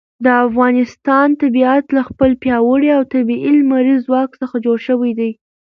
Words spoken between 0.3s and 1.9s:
افغانستان طبیعت